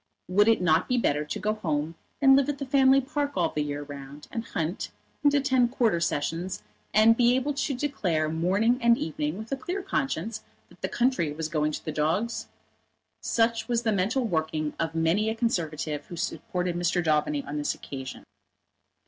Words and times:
Would 0.27 0.47
it 0.47 0.63
not 0.63 0.87
be 0.87 0.97
better 0.97 1.23
to 1.25 1.39
go 1.39 1.53
home 1.53 1.93
and 2.23 2.35
live 2.35 2.49
at 2.49 2.57
the 2.57 2.65
family 2.65 3.01
park 3.01 3.33
all 3.35 3.49
the 3.49 3.61
year 3.61 3.83
round, 3.83 4.27
and 4.31 4.43
hunt, 4.43 4.89
and 5.23 5.31
attend 5.31 5.69
Quarter 5.73 5.99
Sessions, 5.99 6.63
and 6.91 7.15
be 7.15 7.35
able 7.35 7.53
to 7.53 7.75
declare 7.75 8.27
morning 8.27 8.79
and 8.81 8.97
evening 8.97 9.37
with 9.37 9.51
a 9.51 9.55
clear 9.55 9.83
conscience 9.83 10.41
that 10.69 10.81
the 10.81 10.89
country 10.89 11.31
was 11.31 11.49
going 11.49 11.71
to 11.73 11.85
the 11.85 11.91
dogs? 11.91 12.47
Such 13.21 13.67
was 13.67 13.83
the 13.83 13.91
mental 13.93 14.25
working 14.25 14.73
of 14.79 14.95
many 14.95 15.29
a 15.29 15.35
Conservative 15.35 16.07
who 16.07 16.15
supported 16.15 16.75
Mr. 16.75 17.03
Daubeny 17.03 17.45
on 17.45 17.57
this 17.59 17.75
occasion. 17.75 18.23